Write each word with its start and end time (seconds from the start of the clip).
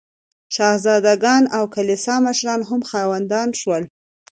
شهزاده 0.55 1.13
ګان 1.23 1.43
او 1.57 1.63
کلیسا 1.75 2.15
مشران 2.27 2.61
هم 2.69 2.81
خاوندان 2.89 3.49
شول. 3.61 3.83